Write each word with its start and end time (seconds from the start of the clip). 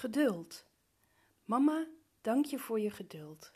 Geduld. 0.00 0.66
Mama, 1.44 1.86
dank 2.20 2.44
je 2.44 2.58
voor 2.58 2.80
je 2.80 2.90
geduld. 2.90 3.52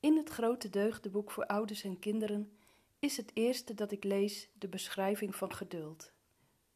In 0.00 0.16
het 0.16 0.28
grote 0.28 0.68
deugdenboek 0.68 1.30
voor 1.30 1.46
ouders 1.46 1.84
en 1.84 1.98
kinderen 1.98 2.58
is 2.98 3.16
het 3.16 3.30
eerste 3.34 3.74
dat 3.74 3.92
ik 3.92 4.04
lees 4.04 4.48
de 4.58 4.68
beschrijving 4.68 5.36
van 5.36 5.52
geduld. 5.52 6.12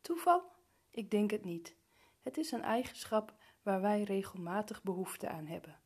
Toeval? 0.01 0.43
Ik 0.91 1.11
denk 1.11 1.31
het 1.31 1.45
niet. 1.45 1.77
Het 2.21 2.37
is 2.37 2.53
een 2.53 2.63
eigenschap 2.63 3.35
waar 3.63 3.81
wij 3.81 4.03
regelmatig 4.03 4.83
behoefte 4.83 5.29
aan 5.29 5.47
hebben. 5.47 5.81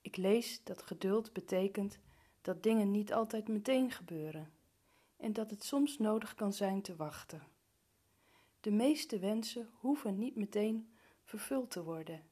Ik 0.00 0.16
lees 0.16 0.64
dat 0.64 0.82
geduld 0.82 1.32
betekent 1.32 1.98
dat 2.42 2.62
dingen 2.62 2.90
niet 2.90 3.12
altijd 3.12 3.48
meteen 3.48 3.90
gebeuren 3.90 4.52
en 5.16 5.32
dat 5.32 5.50
het 5.50 5.64
soms 5.64 5.98
nodig 5.98 6.34
kan 6.34 6.52
zijn 6.52 6.82
te 6.82 6.96
wachten. 6.96 7.42
De 8.60 8.70
meeste 8.70 9.18
wensen 9.18 9.70
hoeven 9.72 10.18
niet 10.18 10.36
meteen 10.36 10.91
vervuld 11.38 11.70
te 11.70 11.82
worden. 11.82 12.22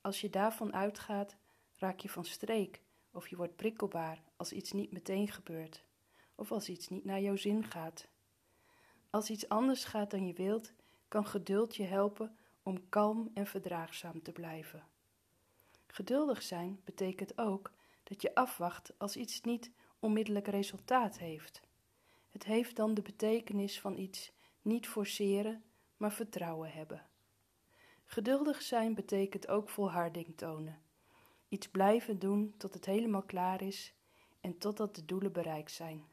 Als 0.00 0.20
je 0.20 0.30
daarvan 0.30 0.74
uitgaat, 0.74 1.36
raak 1.76 1.98
je 1.98 2.08
van 2.08 2.24
streek 2.24 2.82
of 3.12 3.28
je 3.28 3.36
wordt 3.36 3.56
prikkelbaar 3.56 4.22
als 4.36 4.52
iets 4.52 4.72
niet 4.72 4.92
meteen 4.92 5.28
gebeurt 5.28 5.84
of 6.34 6.52
als 6.52 6.68
iets 6.68 6.88
niet 6.88 7.04
naar 7.04 7.20
jouw 7.20 7.36
zin 7.36 7.64
gaat. 7.64 8.08
Als 9.10 9.30
iets 9.30 9.48
anders 9.48 9.84
gaat 9.84 10.10
dan 10.10 10.26
je 10.26 10.32
wilt, 10.32 10.72
kan 11.08 11.26
geduld 11.26 11.76
je 11.76 11.82
helpen 11.82 12.36
om 12.62 12.88
kalm 12.88 13.30
en 13.34 13.46
verdraagzaam 13.46 14.22
te 14.22 14.32
blijven. 14.32 14.84
Geduldig 15.86 16.42
zijn 16.42 16.80
betekent 16.84 17.38
ook 17.38 17.72
dat 18.02 18.22
je 18.22 18.34
afwacht 18.34 18.98
als 18.98 19.16
iets 19.16 19.40
niet 19.40 19.70
onmiddellijk 19.98 20.46
resultaat 20.46 21.18
heeft. 21.18 21.60
Het 22.30 22.44
heeft 22.44 22.76
dan 22.76 22.94
de 22.94 23.02
betekenis 23.02 23.80
van 23.80 23.98
iets 23.98 24.32
niet 24.62 24.88
forceren, 24.88 25.64
maar 25.96 26.12
vertrouwen 26.12 26.72
hebben. 26.72 27.06
Geduldig 28.06 28.62
zijn 28.62 28.94
betekent 28.94 29.48
ook 29.48 29.68
volharding 29.68 30.36
tonen. 30.36 30.82
Iets 31.48 31.68
blijven 31.68 32.18
doen 32.18 32.54
tot 32.56 32.74
het 32.74 32.84
helemaal 32.84 33.22
klaar 33.22 33.62
is 33.62 33.94
en 34.40 34.58
totdat 34.58 34.94
de 34.96 35.04
doelen 35.04 35.32
bereikt 35.32 35.72
zijn. 35.72 36.04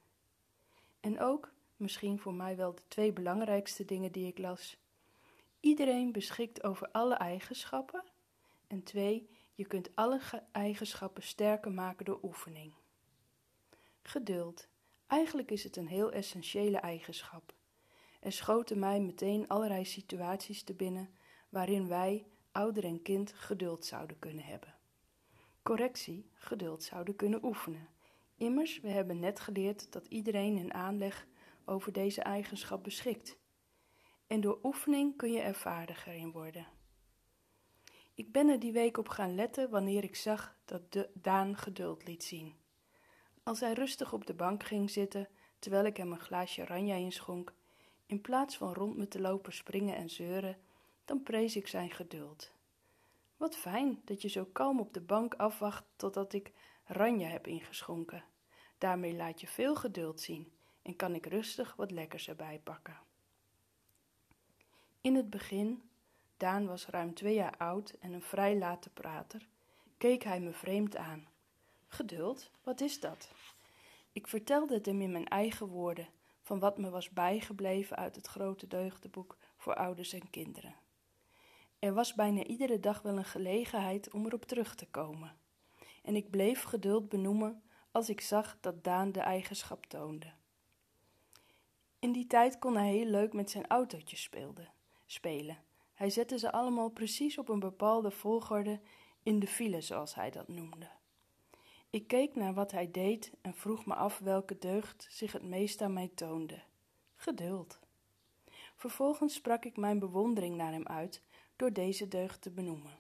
En 1.00 1.19
ook, 1.19 1.53
misschien 1.75 2.19
voor 2.19 2.33
mij 2.33 2.55
wel 2.55 2.75
de 2.75 2.88
twee 2.88 3.13
belangrijkste 3.13 3.85
dingen 3.85 4.11
die 4.11 4.27
ik 4.27 4.38
las. 4.38 4.77
Iedereen 5.59 6.11
beschikt 6.11 6.63
over 6.63 6.91
alle 6.91 7.16
eigenschappen. 7.16 8.03
En 8.67 8.83
twee, 8.83 9.30
je 9.53 9.66
kunt 9.66 9.95
alle 9.95 10.19
eigenschappen 10.52 11.23
sterker 11.23 11.72
maken 11.72 12.05
door 12.05 12.19
oefening. 12.23 12.73
Geduld. 14.02 14.67
Eigenlijk 15.07 15.52
is 15.52 15.63
het 15.63 15.75
een 15.75 15.88
heel 15.88 16.11
essentiële 16.11 16.78
eigenschap. 16.78 17.53
Er 18.19 18.31
schoten 18.31 18.80
mij 18.80 19.00
meteen 19.02 19.47
allerlei 19.47 19.85
situaties 19.85 20.63
te 20.63 20.73
binnen 20.73 21.09
waarin 21.54 21.88
wij, 21.88 22.26
ouder 22.52 22.84
en 22.84 23.02
kind, 23.02 23.34
geduld 23.34 23.86
zouden 23.86 24.20
kunnen 24.20 24.44
hebben. 24.44 24.76
Correctie, 25.64 26.30
geduld 26.34 26.84
zouden 26.84 27.16
kunnen 27.16 27.44
oefenen. 27.46 27.88
Immers, 28.38 28.80
we 28.80 28.90
hebben 28.90 29.20
net 29.20 29.40
geleerd 29.40 29.92
dat 29.92 30.06
iedereen 30.06 30.58
in 30.58 30.74
aanleg 30.74 31.28
over 31.66 31.92
deze 31.92 32.22
eigenschap 32.22 32.84
beschikt. 32.84 33.38
En 34.28 34.42
door 34.42 34.59
oefening 34.64 35.18
kun 35.18 35.31
je 35.31 35.40
er 35.40 35.56
vaardiger 35.56 36.14
in 36.14 36.31
worden. 36.31 36.68
Ik 38.14 38.31
ben 38.31 38.48
er 38.48 38.59
die 38.59 38.72
week 38.72 38.98
op 38.98 39.09
gaan 39.09 39.36
letten 39.36 39.70
wanneer 39.70 40.04
ik 40.04 40.16
zag 40.16 40.58
dat 40.66 40.92
de 40.92 41.09
Daan 41.14 41.58
geduld 41.58 42.08
liet 42.08 42.24
zien. 42.24 42.56
Als 43.44 43.59
hij 43.59 43.74
rustig 43.74 44.14
op 44.14 44.26
de 44.26 44.34
bank 44.34 44.64
ging 44.64 44.90
zitten, 44.90 45.30
terwijl 45.59 45.86
ik 45.86 45.98
hem 45.98 46.12
een 46.12 46.20
glaasje 46.20 46.66
ranja 46.66 46.96
inschonk, 46.96 47.54
in 48.06 48.22
plaats 48.22 48.58
van 48.58 48.74
rond 48.74 48.98
me 48.98 49.08
te 49.08 49.22
lopen 49.22 49.54
springen 49.54 49.96
en 49.96 50.09
zeuren, 50.09 50.58
dan 51.14 51.23
prees 51.23 51.56
ik 51.56 51.67
zijn 51.67 51.92
geduld. 51.92 52.52
Wat 53.38 53.56
fijn 53.56 54.02
dat 54.06 54.22
je 54.22 54.28
zo 54.28 54.45
kalm 54.45 54.80
op 54.80 54.94
de 54.94 55.02
bank 55.02 55.33
afwacht 55.33 55.83
totdat 55.95 56.33
ik 56.33 56.52
ranja 56.86 57.28
heb 57.28 57.47
ingeschonken. 57.47 58.23
Daarmee 58.78 59.16
laat 59.16 59.41
je 59.41 59.47
veel 59.47 59.75
geduld 59.75 60.22
zien 60.22 60.51
en 60.81 60.96
kan 60.96 61.16
ik 61.16 61.25
rustig 61.25 61.75
wat 61.75 61.91
lekkers 61.91 62.28
erbij 62.28 62.59
pakken. 62.63 63.00
In 65.01 65.16
het 65.16 65.29
begin, 65.29 65.90
Daan 66.38 66.66
was 66.66 66.88
ruim 66.88 67.13
twee 67.13 67.34
jaar 67.34 67.57
oud 67.57 67.90
en 68.00 68.13
een 68.13 68.22
vrij 68.22 68.57
late 68.57 68.90
prater, 68.90 69.47
keek 69.97 70.24
hij 70.24 70.40
me 70.40 70.51
vreemd 70.53 70.95
aan. 70.95 71.28
Geduld, 71.88 72.51
wat 72.63 72.81
is 72.81 73.00
dat? 73.00 73.31
Ik 74.12 74.28
vertelde 74.28 74.74
het 74.74 74.85
hem 74.85 75.01
in 75.01 75.12
mijn 75.12 75.28
eigen 75.28 75.68
woorden 75.68 76.07
van 76.41 76.59
wat 76.59 76.78
me 76.78 76.90
was 76.90 77.09
bijgebleven 77.09 77.97
uit 77.97 78.16
het 78.16 78.28
grote 78.28 78.68
deugdenboek 78.68 79.38
voor 79.57 79.75
ouders 79.75 80.13
en 80.13 80.30
kinderen. 80.30 80.82
Er 81.83 81.94
was 81.94 82.13
bijna 82.13 82.44
iedere 82.44 82.79
dag 82.79 83.01
wel 83.01 83.17
een 83.17 83.25
gelegenheid 83.25 84.11
om 84.11 84.25
erop 84.25 84.45
terug 84.45 84.75
te 84.75 84.88
komen. 84.88 85.38
En 86.03 86.16
ik 86.16 86.29
bleef 86.29 86.63
geduld 86.63 87.09
benoemen 87.09 87.63
als 87.91 88.09
ik 88.09 88.21
zag 88.21 88.57
dat 88.61 88.83
Daan 88.83 89.11
de 89.11 89.19
eigenschap 89.19 89.85
toonde. 89.85 90.31
In 91.99 92.11
die 92.11 92.27
tijd 92.27 92.59
kon 92.59 92.75
hij 92.75 92.91
heel 92.91 93.05
leuk 93.05 93.33
met 93.33 93.49
zijn 93.49 93.67
autootjes 93.67 94.21
speelde, 94.21 94.67
spelen. 95.05 95.57
Hij 95.94 96.09
zette 96.09 96.38
ze 96.38 96.51
allemaal 96.51 96.89
precies 96.89 97.38
op 97.38 97.49
een 97.49 97.59
bepaalde 97.59 98.11
volgorde 98.11 98.79
in 99.23 99.39
de 99.39 99.47
file, 99.47 99.81
zoals 99.81 100.15
hij 100.15 100.31
dat 100.31 100.47
noemde. 100.47 100.89
Ik 101.89 102.07
keek 102.07 102.35
naar 102.35 102.53
wat 102.53 102.71
hij 102.71 102.91
deed 102.91 103.31
en 103.41 103.53
vroeg 103.53 103.85
me 103.85 103.94
af 103.94 104.19
welke 104.19 104.57
deugd 104.57 105.07
zich 105.09 105.31
het 105.31 105.44
meest 105.44 105.81
aan 105.81 105.94
mij 105.94 106.11
toonde. 106.15 106.61
Geduld. 107.15 107.79
Vervolgens 108.75 109.33
sprak 109.33 109.65
ik 109.65 109.77
mijn 109.77 110.00
bewondering 110.00 110.55
naar 110.55 110.71
hem 110.71 110.88
uit 110.88 111.23
door 111.63 111.74
deze 111.74 112.07
deugd 112.07 112.41
te 112.41 112.50
benoemen. 112.50 112.97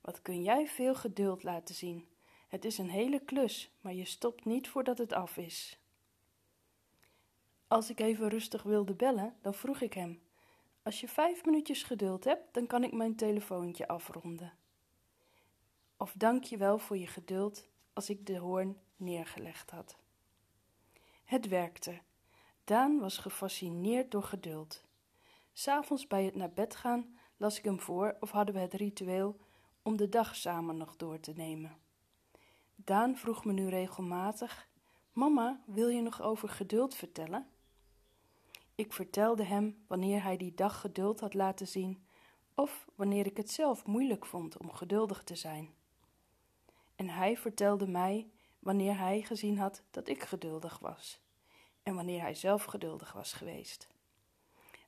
Wat 0.00 0.22
kun 0.22 0.42
jij 0.42 0.66
veel 0.66 0.94
geduld 0.94 1.42
laten 1.42 1.74
zien? 1.74 2.08
Het 2.48 2.64
is 2.64 2.78
een 2.78 2.90
hele 2.90 3.20
klus, 3.20 3.70
maar 3.80 3.94
je 3.94 4.04
stopt 4.04 4.44
niet 4.44 4.68
voordat 4.68 4.98
het 4.98 5.12
af 5.12 5.36
is. 5.36 5.78
Als 7.68 7.90
ik 7.90 8.00
even 8.00 8.28
rustig 8.28 8.62
wilde 8.62 8.94
bellen, 8.94 9.36
dan 9.40 9.54
vroeg 9.54 9.80
ik 9.80 9.92
hem: 9.92 10.22
Als 10.82 11.00
je 11.00 11.08
vijf 11.08 11.44
minuutjes 11.44 11.82
geduld 11.82 12.24
hebt, 12.24 12.54
dan 12.54 12.66
kan 12.66 12.84
ik 12.84 12.92
mijn 12.92 13.16
telefoontje 13.16 13.88
afronden. 13.88 14.52
Of 15.96 16.12
dank 16.16 16.44
je 16.44 16.56
wel 16.56 16.78
voor 16.78 16.96
je 16.96 17.06
geduld 17.06 17.68
als 17.92 18.10
ik 18.10 18.26
de 18.26 18.38
hoorn 18.38 18.80
neergelegd 18.96 19.70
had. 19.70 19.96
Het 21.24 21.48
werkte. 21.48 22.00
Daan 22.64 22.98
was 22.98 23.18
gefascineerd 23.18 24.10
door 24.10 24.22
geduld. 24.22 24.84
S'avonds 25.52 26.06
bij 26.06 26.24
het 26.24 26.34
naar 26.34 26.52
bed 26.52 26.76
gaan 26.76 27.18
las 27.44 27.58
ik 27.58 27.64
hem 27.64 27.80
voor 27.80 28.16
of 28.20 28.30
hadden 28.30 28.54
we 28.54 28.60
het 28.60 28.74
ritueel 28.74 29.36
om 29.82 29.96
de 29.96 30.08
dag 30.08 30.36
samen 30.36 30.76
nog 30.76 30.96
door 30.96 31.20
te 31.20 31.32
nemen. 31.36 31.76
Daan 32.74 33.16
vroeg 33.16 33.44
me 33.44 33.52
nu 33.52 33.68
regelmatig: 33.68 34.68
Mama, 35.12 35.60
wil 35.66 35.88
je 35.88 36.02
nog 36.02 36.22
over 36.22 36.48
geduld 36.48 36.94
vertellen? 36.94 37.48
Ik 38.74 38.92
vertelde 38.92 39.44
hem 39.44 39.84
wanneer 39.86 40.22
hij 40.22 40.36
die 40.36 40.54
dag 40.54 40.80
geduld 40.80 41.20
had 41.20 41.34
laten 41.34 41.68
zien, 41.68 42.06
of 42.54 42.88
wanneer 42.94 43.26
ik 43.26 43.36
het 43.36 43.50
zelf 43.50 43.86
moeilijk 43.86 44.26
vond 44.26 44.56
om 44.56 44.72
geduldig 44.72 45.24
te 45.24 45.36
zijn. 45.36 45.74
En 46.96 47.08
hij 47.08 47.36
vertelde 47.36 47.86
mij 47.86 48.30
wanneer 48.58 48.98
hij 48.98 49.22
gezien 49.22 49.58
had 49.58 49.82
dat 49.90 50.08
ik 50.08 50.22
geduldig 50.22 50.78
was, 50.78 51.20
en 51.82 51.94
wanneer 51.94 52.20
hij 52.20 52.34
zelf 52.34 52.64
geduldig 52.64 53.12
was 53.12 53.32
geweest. 53.32 53.88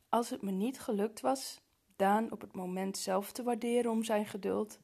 Als 0.08 0.30
het 0.30 0.42
me 0.42 0.50
niet 0.50 0.80
gelukt 0.80 1.20
was 1.20 1.64
Daan 1.96 2.32
op 2.32 2.40
het 2.40 2.54
moment 2.54 2.98
zelf 2.98 3.32
te 3.32 3.42
waarderen 3.42 3.90
om 3.90 4.04
zijn 4.04 4.26
geduld, 4.26 4.78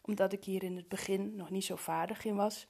omdat 0.00 0.32
ik 0.32 0.44
hier 0.44 0.62
in 0.62 0.76
het 0.76 0.88
begin 0.88 1.36
nog 1.36 1.50
niet 1.50 1.64
zo 1.64 1.76
vaardig 1.76 2.24
in 2.24 2.36
was, 2.36 2.66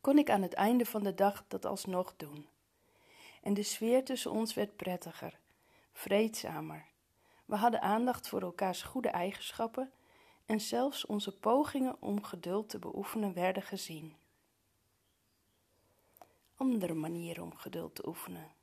kon 0.00 0.18
ik 0.18 0.30
aan 0.30 0.42
het 0.42 0.54
einde 0.54 0.86
van 0.86 1.02
de 1.02 1.14
dag 1.14 1.44
dat 1.48 1.66
alsnog 1.66 2.14
doen. 2.16 2.48
En 3.42 3.54
de 3.54 3.62
sfeer 3.62 4.04
tussen 4.04 4.30
ons 4.30 4.54
werd 4.54 4.76
prettiger, 4.76 5.38
vreedzamer. 5.92 6.86
We 7.44 7.56
hadden 7.56 7.80
aandacht 7.80 8.28
voor 8.28 8.42
elkaars 8.42 8.82
goede 8.82 9.08
eigenschappen 9.08 9.92
en 10.46 10.60
zelfs 10.60 11.06
onze 11.06 11.38
pogingen 11.38 11.96
om 12.00 12.22
geduld 12.22 12.68
te 12.68 12.78
beoefenen 12.78 13.32
werden 13.32 13.62
gezien. 13.62 14.16
Andere 16.56 16.94
manieren 16.94 17.42
om 17.44 17.56
geduld 17.56 17.94
te 17.94 18.08
oefenen. 18.08 18.61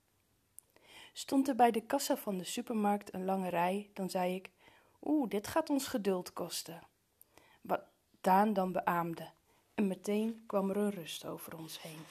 Stond 1.20 1.48
er 1.48 1.56
bij 1.56 1.72
de 1.72 1.82
kassa 1.82 2.18
van 2.18 2.38
de 2.38 2.44
supermarkt 2.44 3.14
een 3.14 3.26
lange 3.26 3.50
rij, 3.50 3.90
dan 3.94 4.10
zei 4.10 4.36
ik: 4.36 4.50
Oeh, 5.02 5.30
dit 5.30 5.48
gaat 5.48 5.70
ons 5.70 5.88
geduld 5.88 6.34
kosten. 6.34 6.82
Wat 7.62 7.82
Daan 8.22 8.54
dan 8.54 8.72
beaamde, 8.72 9.30
en 9.76 9.88
meteen 9.88 10.44
kwam 10.48 10.70
er 10.70 10.78
een 10.78 10.90
rust 10.90 11.26
over 11.26 11.58
ons 11.58 11.82
heen. 11.82 12.06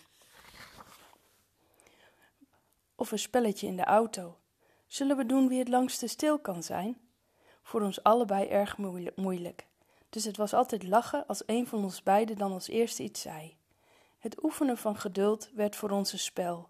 Of 2.94 3.10
een 3.10 3.18
spelletje 3.18 3.66
in 3.66 3.76
de 3.76 3.84
auto. 3.84 4.38
Zullen 4.86 5.16
we 5.16 5.26
doen 5.26 5.48
wie 5.48 5.58
het 5.58 5.68
langste 5.68 6.06
stil 6.06 6.38
kan 6.38 6.62
zijn? 6.62 7.00
Voor 7.62 7.82
ons 7.82 8.02
allebei 8.02 8.46
erg 8.46 8.76
moeilijk. 9.14 9.66
Dus 10.08 10.24
het 10.24 10.36
was 10.36 10.52
altijd 10.52 10.82
lachen 10.82 11.26
als 11.26 11.42
een 11.46 11.66
van 11.66 11.82
ons 11.82 12.02
beiden 12.02 12.36
dan 12.36 12.52
als 12.52 12.68
eerste 12.68 13.02
iets 13.02 13.20
zei. 13.20 13.56
Het 14.18 14.44
oefenen 14.44 14.78
van 14.78 14.96
geduld 14.96 15.50
werd 15.54 15.76
voor 15.76 15.90
ons 15.90 16.12
een 16.12 16.18
spel, 16.18 16.68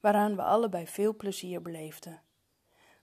waaraan 0.00 0.36
we 0.36 0.42
allebei 0.42 0.86
veel 0.86 1.16
plezier 1.16 1.62
beleefden. 1.62 2.22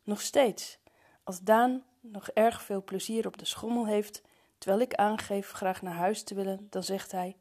Nog 0.04 0.22
steeds, 0.22 0.78
als 1.24 1.40
Daan 1.42 1.84
nog 2.00 2.30
erg 2.30 2.62
veel 2.62 2.84
plezier 2.84 3.28
op 3.28 3.38
de 3.38 3.46
schommel 3.46 3.88
heeft, 3.88 4.22
terwijl 4.58 4.82
ik 4.82 4.94
aangeef 4.94 5.52
graag 5.52 5.82
naar 5.82 5.94
huis 5.94 6.24
te 6.24 6.36
willen, 6.36 6.68
dan 6.70 6.84
zegt 6.84 7.12
hij: 7.12 7.38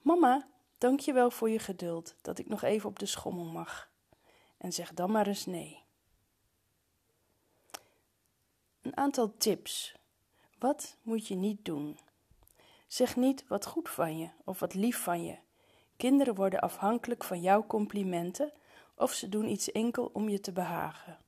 Mama, 0.00 0.48
dank 0.78 1.00
je 1.00 1.12
wel 1.12 1.30
voor 1.30 1.50
je 1.50 1.58
geduld 1.58 2.16
dat 2.22 2.38
ik 2.38 2.48
nog 2.48 2.62
even 2.62 2.88
op 2.88 2.98
de 2.98 3.06
schommel 3.06 3.44
mag. 3.44 3.90
En 4.58 4.72
zeg 4.72 4.94
dan 4.94 5.10
maar 5.10 5.26
eens 5.26 5.46
nee. 5.46 5.84
Een 8.82 8.96
aantal 8.96 9.36
tips. 9.36 9.94
Wat 10.58 10.96
moet 11.02 11.26
je 11.26 11.34
niet 11.34 11.64
doen? 11.64 11.98
Zeg 12.86 13.16
niet 13.16 13.46
wat 13.48 13.66
goed 13.66 13.88
van 13.88 14.18
je 14.18 14.30
of 14.44 14.60
wat 14.60 14.74
lief 14.74 15.02
van 15.02 15.24
je. 15.24 15.38
Kinderen 15.96 16.34
worden 16.34 16.60
afhankelijk 16.60 17.24
van 17.24 17.40
jouw 17.40 17.66
complimenten 17.66 18.52
of 18.96 19.12
ze 19.12 19.28
doen 19.28 19.48
iets 19.48 19.72
enkel 19.72 20.10
om 20.12 20.28
je 20.28 20.40
te 20.40 20.52
behagen. 20.52 21.18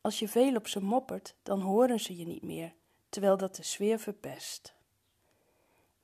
Als 0.00 0.18
je 0.18 0.28
veel 0.28 0.56
op 0.56 0.68
ze 0.68 0.82
moppert, 0.82 1.34
dan 1.42 1.60
horen 1.60 2.00
ze 2.00 2.16
je 2.16 2.26
niet 2.26 2.42
meer, 2.42 2.72
terwijl 3.08 3.36
dat 3.36 3.56
de 3.56 3.62
sfeer 3.62 3.98
verpest. 3.98 4.74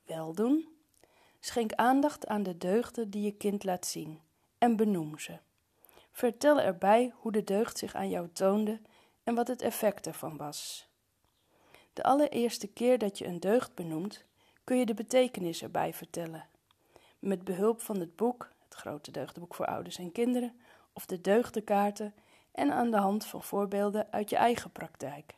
Wel 0.05 0.33
doen. 0.33 0.67
Schenk 1.39 1.73
aandacht 1.73 2.27
aan 2.27 2.43
de 2.43 2.57
deugden 2.57 3.09
die 3.09 3.21
je 3.21 3.31
kind 3.31 3.63
laat 3.63 3.85
zien 3.85 4.21
en 4.57 4.75
benoem 4.75 5.19
ze. 5.19 5.39
Vertel 6.11 6.59
erbij 6.59 7.13
hoe 7.15 7.31
de 7.31 7.43
deugd 7.43 7.77
zich 7.77 7.95
aan 7.95 8.09
jou 8.09 8.29
toonde 8.33 8.81
en 9.23 9.35
wat 9.35 9.47
het 9.47 9.61
effect 9.61 10.07
ervan 10.07 10.37
was. 10.37 10.87
De 11.93 12.03
allereerste 12.03 12.67
keer 12.67 12.97
dat 12.97 13.17
je 13.17 13.25
een 13.25 13.39
deugd 13.39 13.75
benoemt, 13.75 14.25
kun 14.63 14.77
je 14.77 14.85
de 14.85 14.93
betekenis 14.93 15.61
erbij 15.61 15.93
vertellen. 15.93 16.47
Met 17.19 17.43
behulp 17.43 17.81
van 17.81 17.99
het 17.99 18.15
boek, 18.15 18.51
het 18.69 18.77
grote 18.77 19.11
deugdenboek 19.11 19.55
voor 19.55 19.65
ouders 19.65 19.97
en 19.97 20.11
kinderen, 20.11 20.59
of 20.93 21.05
de 21.05 21.21
deugdenkaarten 21.21 22.13
en 22.51 22.71
aan 22.71 22.91
de 22.91 22.97
hand 22.97 23.25
van 23.25 23.43
voorbeelden 23.43 24.07
uit 24.11 24.29
je 24.29 24.35
eigen 24.35 24.71
praktijk. 24.71 25.35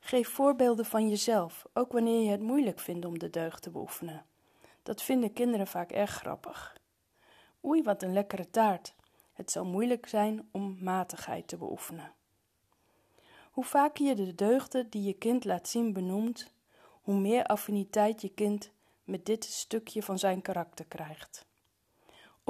Geef 0.00 0.28
voorbeelden 0.28 0.84
van 0.84 1.08
jezelf, 1.08 1.66
ook 1.72 1.92
wanneer 1.92 2.22
je 2.22 2.30
het 2.30 2.40
moeilijk 2.40 2.78
vindt 2.78 3.06
om 3.06 3.18
de 3.18 3.30
deugd 3.30 3.62
te 3.62 3.70
beoefenen. 3.70 4.24
Dat 4.82 5.02
vinden 5.02 5.32
kinderen 5.32 5.66
vaak 5.66 5.90
erg 5.90 6.10
grappig. 6.10 6.76
Oei, 7.64 7.82
wat 7.82 8.02
een 8.02 8.12
lekkere 8.12 8.50
taart. 8.50 8.94
Het 9.32 9.50
zal 9.50 9.64
moeilijk 9.64 10.06
zijn 10.06 10.48
om 10.50 10.76
matigheid 10.80 11.48
te 11.48 11.56
beoefenen. 11.56 12.12
Hoe 13.50 13.64
vaker 13.64 14.06
je 14.06 14.14
de 14.14 14.34
deugden 14.34 14.90
die 14.90 15.02
je 15.02 15.12
kind 15.12 15.44
laat 15.44 15.68
zien 15.68 15.92
benoemt, 15.92 16.52
hoe 17.02 17.14
meer 17.14 17.44
affiniteit 17.44 18.20
je 18.20 18.28
kind 18.28 18.70
met 19.04 19.26
dit 19.26 19.44
stukje 19.44 20.02
van 20.02 20.18
zijn 20.18 20.42
karakter 20.42 20.84
krijgt. 20.84 21.48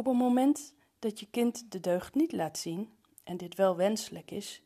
Op 0.01 0.07
het 0.07 0.17
moment 0.17 0.75
dat 0.99 1.21
je 1.21 1.27
kind 1.31 1.73
de 1.73 1.81
deugd 1.81 2.15
niet 2.15 2.33
laat 2.33 2.59
zien, 2.59 2.91
en 3.25 3.37
dit 3.37 3.55
wel 3.55 3.77
wenselijk 3.77 4.31
is, 4.31 4.63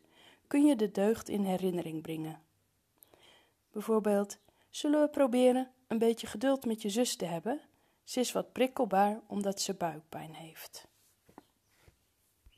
kun 0.46 0.64
je 0.64 0.76
de 0.76 0.90
deugd 0.90 1.28
in 1.28 1.44
herinnering 1.44 2.02
brengen. 2.02 2.42
Bijvoorbeeld, 3.70 4.38
zullen 4.70 5.00
we 5.00 5.08
proberen 5.08 5.70
een 5.86 5.98
beetje 5.98 6.26
geduld 6.26 6.64
met 6.64 6.82
je 6.82 6.90
zus 6.90 7.16
te 7.16 7.24
hebben? 7.24 7.60
Ze 8.04 8.20
is 8.20 8.32
wat 8.32 8.52
prikkelbaar 8.52 9.20
omdat 9.26 9.60
ze 9.60 9.74
buikpijn 9.74 10.34
heeft. 10.34 10.86